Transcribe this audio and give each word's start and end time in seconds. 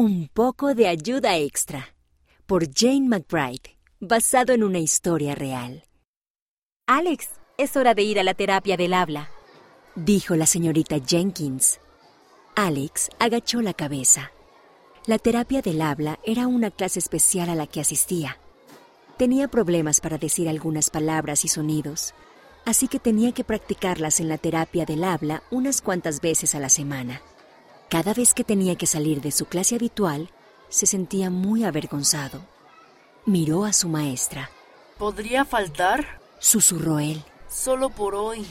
Un 0.00 0.28
poco 0.32 0.76
de 0.76 0.86
ayuda 0.86 1.38
extra 1.38 1.92
por 2.46 2.72
Jane 2.72 3.08
McBride, 3.08 3.76
basado 3.98 4.52
en 4.52 4.62
una 4.62 4.78
historia 4.78 5.34
real. 5.34 5.82
Alex, 6.86 7.30
es 7.56 7.76
hora 7.76 7.94
de 7.94 8.04
ir 8.04 8.20
a 8.20 8.22
la 8.22 8.34
terapia 8.34 8.76
del 8.76 8.94
habla, 8.94 9.28
dijo 9.96 10.36
la 10.36 10.46
señorita 10.46 11.00
Jenkins. 11.04 11.80
Alex 12.54 13.10
agachó 13.18 13.60
la 13.60 13.74
cabeza. 13.74 14.30
La 15.06 15.18
terapia 15.18 15.62
del 15.62 15.82
habla 15.82 16.20
era 16.22 16.46
una 16.46 16.70
clase 16.70 17.00
especial 17.00 17.50
a 17.50 17.56
la 17.56 17.66
que 17.66 17.80
asistía. 17.80 18.38
Tenía 19.16 19.48
problemas 19.48 20.00
para 20.00 20.16
decir 20.16 20.48
algunas 20.48 20.90
palabras 20.90 21.44
y 21.44 21.48
sonidos, 21.48 22.14
así 22.64 22.86
que 22.86 23.00
tenía 23.00 23.32
que 23.32 23.42
practicarlas 23.42 24.20
en 24.20 24.28
la 24.28 24.38
terapia 24.38 24.84
del 24.86 25.02
habla 25.02 25.42
unas 25.50 25.82
cuantas 25.82 26.20
veces 26.20 26.54
a 26.54 26.60
la 26.60 26.68
semana. 26.68 27.20
Cada 27.88 28.12
vez 28.12 28.34
que 28.34 28.44
tenía 28.44 28.76
que 28.76 28.86
salir 28.86 29.22
de 29.22 29.30
su 29.30 29.46
clase 29.46 29.76
habitual, 29.76 30.30
se 30.68 30.86
sentía 30.86 31.30
muy 31.30 31.64
avergonzado. 31.64 32.42
Miró 33.24 33.64
a 33.64 33.72
su 33.72 33.88
maestra. 33.88 34.50
¿Podría 34.98 35.46
faltar? 35.46 36.20
Susurró 36.38 36.98
él. 36.98 37.22
Solo 37.48 37.88
por 37.88 38.14
hoy. 38.14 38.44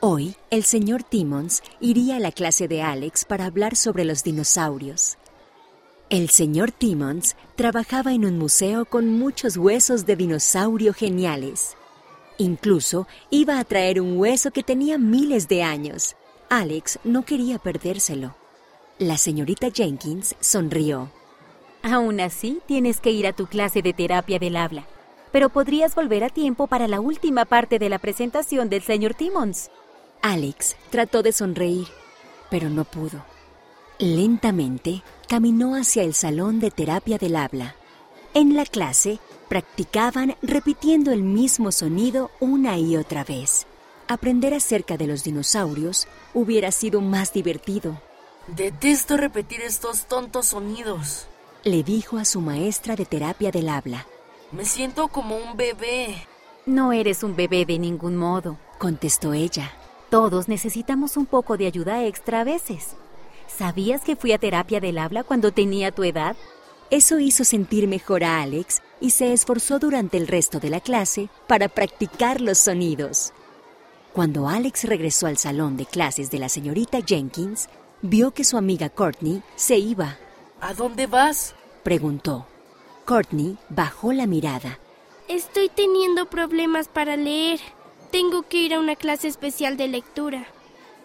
Hoy, 0.00 0.34
el 0.50 0.64
señor 0.64 1.04
Timmons 1.04 1.62
iría 1.80 2.16
a 2.16 2.18
la 2.18 2.32
clase 2.32 2.66
de 2.66 2.82
Alex 2.82 3.24
para 3.24 3.46
hablar 3.46 3.76
sobre 3.76 4.04
los 4.04 4.24
dinosaurios. 4.24 5.16
El 6.10 6.28
señor 6.28 6.72
Timmons 6.72 7.36
trabajaba 7.54 8.12
en 8.12 8.24
un 8.24 8.36
museo 8.36 8.84
con 8.84 9.16
muchos 9.16 9.56
huesos 9.56 10.06
de 10.06 10.16
dinosaurio 10.16 10.92
geniales. 10.92 11.76
Incluso 12.36 13.06
iba 13.30 13.60
a 13.60 13.64
traer 13.64 14.00
un 14.00 14.18
hueso 14.18 14.50
que 14.50 14.64
tenía 14.64 14.98
miles 14.98 15.46
de 15.46 15.62
años. 15.62 16.16
Alex 16.50 16.98
no 17.04 17.24
quería 17.24 17.58
perdérselo. 17.60 18.41
La 18.98 19.16
señorita 19.16 19.70
Jenkins 19.70 20.36
sonrió. 20.40 21.10
Aún 21.82 22.20
así, 22.20 22.60
tienes 22.66 23.00
que 23.00 23.10
ir 23.10 23.26
a 23.26 23.32
tu 23.32 23.46
clase 23.46 23.82
de 23.82 23.92
terapia 23.92 24.38
del 24.38 24.56
habla. 24.56 24.86
Pero 25.32 25.48
podrías 25.48 25.94
volver 25.94 26.24
a 26.24 26.28
tiempo 26.28 26.66
para 26.66 26.86
la 26.86 27.00
última 27.00 27.44
parte 27.46 27.78
de 27.78 27.88
la 27.88 27.98
presentación 27.98 28.68
del 28.68 28.82
señor 28.82 29.14
Timmons. 29.14 29.70
Alex 30.20 30.76
trató 30.90 31.22
de 31.22 31.32
sonreír, 31.32 31.88
pero 32.50 32.68
no 32.68 32.84
pudo. 32.84 33.24
Lentamente 33.98 35.02
caminó 35.26 35.74
hacia 35.74 36.02
el 36.02 36.14
salón 36.14 36.60
de 36.60 36.70
terapia 36.70 37.18
del 37.18 37.36
habla. 37.36 37.74
En 38.34 38.54
la 38.54 38.66
clase 38.66 39.18
practicaban 39.48 40.36
repitiendo 40.42 41.12
el 41.12 41.22
mismo 41.22 41.72
sonido 41.72 42.30
una 42.40 42.78
y 42.78 42.96
otra 42.96 43.24
vez. 43.24 43.66
Aprender 44.06 44.54
acerca 44.54 44.96
de 44.96 45.06
los 45.06 45.24
dinosaurios 45.24 46.06
hubiera 46.34 46.70
sido 46.72 47.00
más 47.00 47.32
divertido. 47.32 48.00
Detesto 48.48 49.16
repetir 49.16 49.60
estos 49.60 50.06
tontos 50.06 50.46
sonidos, 50.46 51.26
le 51.62 51.84
dijo 51.84 52.18
a 52.18 52.24
su 52.24 52.40
maestra 52.40 52.96
de 52.96 53.06
terapia 53.06 53.52
del 53.52 53.68
habla. 53.68 54.06
Me 54.50 54.64
siento 54.64 55.06
como 55.06 55.36
un 55.36 55.56
bebé. 55.56 56.26
No 56.66 56.92
eres 56.92 57.22
un 57.22 57.36
bebé 57.36 57.64
de 57.64 57.78
ningún 57.78 58.16
modo, 58.16 58.58
contestó 58.78 59.32
ella. 59.32 59.70
Todos 60.10 60.48
necesitamos 60.48 61.16
un 61.16 61.26
poco 61.26 61.56
de 61.56 61.66
ayuda 61.66 62.04
extra 62.04 62.40
a 62.40 62.44
veces. 62.44 62.96
¿Sabías 63.46 64.02
que 64.02 64.16
fui 64.16 64.32
a 64.32 64.38
terapia 64.38 64.80
del 64.80 64.98
habla 64.98 65.22
cuando 65.22 65.52
tenía 65.52 65.92
tu 65.92 66.02
edad? 66.02 66.34
Eso 66.90 67.20
hizo 67.20 67.44
sentir 67.44 67.86
mejor 67.86 68.24
a 68.24 68.42
Alex 68.42 68.82
y 69.00 69.10
se 69.10 69.32
esforzó 69.32 69.78
durante 69.78 70.16
el 70.16 70.26
resto 70.26 70.58
de 70.58 70.68
la 70.68 70.80
clase 70.80 71.28
para 71.46 71.68
practicar 71.68 72.40
los 72.40 72.58
sonidos. 72.58 73.32
Cuando 74.12 74.48
Alex 74.48 74.84
regresó 74.84 75.28
al 75.28 75.38
salón 75.38 75.76
de 75.76 75.86
clases 75.86 76.30
de 76.30 76.40
la 76.40 76.48
señorita 76.48 76.98
Jenkins, 77.06 77.68
vio 78.02 78.32
que 78.32 78.44
su 78.44 78.56
amiga 78.58 78.90
Courtney 78.90 79.42
se 79.56 79.78
iba. 79.78 80.18
¿A 80.60 80.74
dónde 80.74 81.06
vas? 81.06 81.54
preguntó. 81.82 82.46
Courtney 83.06 83.56
bajó 83.68 84.12
la 84.12 84.26
mirada. 84.26 84.78
Estoy 85.28 85.68
teniendo 85.68 86.28
problemas 86.28 86.88
para 86.88 87.16
leer. 87.16 87.60
Tengo 88.10 88.42
que 88.42 88.58
ir 88.58 88.74
a 88.74 88.80
una 88.80 88.96
clase 88.96 89.28
especial 89.28 89.76
de 89.76 89.88
lectura. 89.88 90.46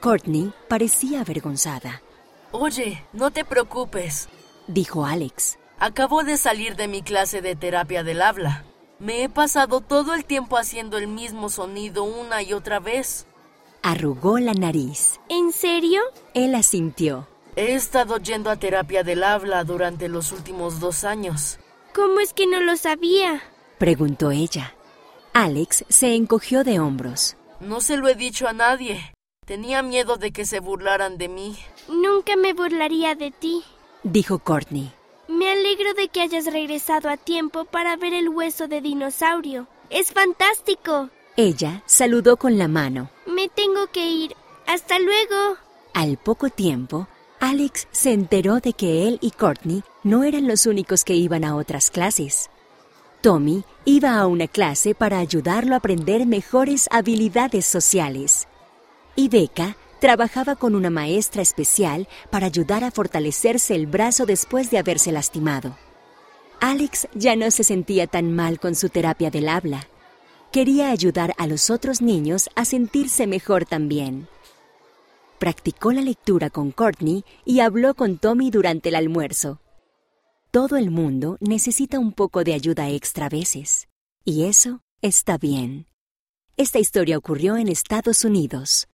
Courtney 0.00 0.52
parecía 0.68 1.20
avergonzada. 1.20 2.02
Oye, 2.50 3.04
no 3.12 3.30
te 3.30 3.44
preocupes, 3.44 4.28
dijo 4.66 5.04
Alex. 5.04 5.58
Acabo 5.78 6.24
de 6.24 6.36
salir 6.36 6.74
de 6.74 6.88
mi 6.88 7.02
clase 7.02 7.40
de 7.40 7.54
terapia 7.54 8.02
del 8.02 8.22
habla. 8.22 8.64
Me 8.98 9.22
he 9.22 9.28
pasado 9.28 9.80
todo 9.80 10.14
el 10.14 10.24
tiempo 10.24 10.56
haciendo 10.56 10.98
el 10.98 11.06
mismo 11.06 11.50
sonido 11.50 12.02
una 12.02 12.42
y 12.42 12.52
otra 12.52 12.80
vez. 12.80 13.27
Arrugó 13.82 14.38
la 14.38 14.54
nariz. 14.54 15.20
¿En 15.28 15.52
serio? 15.52 16.00
Él 16.34 16.54
asintió. 16.54 17.26
He 17.56 17.74
estado 17.74 18.18
yendo 18.18 18.50
a 18.50 18.56
terapia 18.56 19.02
del 19.02 19.24
habla 19.24 19.64
durante 19.64 20.08
los 20.08 20.32
últimos 20.32 20.80
dos 20.80 21.04
años. 21.04 21.58
¿Cómo 21.94 22.20
es 22.20 22.32
que 22.32 22.46
no 22.46 22.60
lo 22.60 22.76
sabía? 22.76 23.42
preguntó 23.78 24.30
ella. 24.30 24.74
Alex 25.32 25.84
se 25.88 26.14
encogió 26.14 26.64
de 26.64 26.80
hombros. 26.80 27.36
No 27.60 27.80
se 27.80 27.96
lo 27.96 28.08
he 28.08 28.14
dicho 28.14 28.46
a 28.48 28.52
nadie. 28.52 29.12
Tenía 29.44 29.82
miedo 29.82 30.16
de 30.16 30.30
que 30.30 30.44
se 30.44 30.60
burlaran 30.60 31.16
de 31.16 31.28
mí. 31.28 31.56
Nunca 31.88 32.36
me 32.36 32.52
burlaría 32.52 33.14
de 33.14 33.30
ti, 33.30 33.64
dijo 34.02 34.38
Courtney. 34.38 34.92
Me 35.26 35.50
alegro 35.50 35.94
de 35.94 36.08
que 36.08 36.20
hayas 36.20 36.46
regresado 36.46 37.08
a 37.08 37.16
tiempo 37.16 37.64
para 37.64 37.96
ver 37.96 38.14
el 38.14 38.28
hueso 38.28 38.68
de 38.68 38.80
dinosaurio. 38.80 39.66
Es 39.90 40.12
fantástico. 40.12 41.10
Ella 41.36 41.82
saludó 41.86 42.36
con 42.36 42.58
la 42.58 42.68
mano. 42.68 43.10
Tengo 43.54 43.86
que 43.92 44.06
ir. 44.06 44.36
Hasta 44.66 44.98
luego. 44.98 45.56
Al 45.94 46.18
poco 46.18 46.50
tiempo, 46.50 47.08
Alex 47.40 47.88
se 47.90 48.12
enteró 48.12 48.60
de 48.60 48.72
que 48.72 49.08
él 49.08 49.18
y 49.20 49.30
Courtney 49.30 49.82
no 50.02 50.24
eran 50.24 50.46
los 50.46 50.66
únicos 50.66 51.04
que 51.04 51.14
iban 51.14 51.44
a 51.44 51.56
otras 51.56 51.90
clases. 51.90 52.50
Tommy 53.20 53.64
iba 53.84 54.18
a 54.18 54.26
una 54.26 54.46
clase 54.46 54.94
para 54.94 55.18
ayudarlo 55.18 55.74
a 55.74 55.78
aprender 55.78 56.26
mejores 56.26 56.88
habilidades 56.90 57.66
sociales. 57.66 58.46
Y 59.16 59.28
Becca 59.28 59.76
trabajaba 60.00 60.54
con 60.54 60.74
una 60.74 60.90
maestra 60.90 61.42
especial 61.42 62.08
para 62.30 62.46
ayudar 62.46 62.84
a 62.84 62.90
fortalecerse 62.90 63.74
el 63.74 63.86
brazo 63.86 64.26
después 64.26 64.70
de 64.70 64.78
haberse 64.78 65.10
lastimado. 65.10 65.76
Alex 66.60 67.08
ya 67.14 67.34
no 67.36 67.50
se 67.50 67.64
sentía 67.64 68.06
tan 68.06 68.32
mal 68.34 68.60
con 68.60 68.74
su 68.74 68.88
terapia 68.88 69.30
del 69.30 69.48
habla 69.48 69.88
quería 70.52 70.90
ayudar 70.90 71.34
a 71.38 71.46
los 71.46 71.70
otros 71.70 72.00
niños 72.02 72.48
a 72.54 72.64
sentirse 72.64 73.26
mejor 73.26 73.64
también. 73.64 74.28
Practicó 75.38 75.92
la 75.92 76.00
lectura 76.00 76.50
con 76.50 76.70
Courtney 76.70 77.24
y 77.44 77.60
habló 77.60 77.94
con 77.94 78.18
Tommy 78.18 78.50
durante 78.50 78.88
el 78.88 78.94
almuerzo. 78.94 79.60
Todo 80.50 80.76
el 80.76 80.90
mundo 80.90 81.36
necesita 81.40 81.98
un 81.98 82.12
poco 82.12 82.44
de 82.44 82.54
ayuda 82.54 82.88
extra 82.90 83.26
a 83.26 83.28
veces, 83.28 83.88
y 84.24 84.44
eso 84.44 84.80
está 85.02 85.36
bien. 85.38 85.86
Esta 86.56 86.78
historia 86.78 87.18
ocurrió 87.18 87.56
en 87.56 87.68
Estados 87.68 88.24
Unidos. 88.24 88.86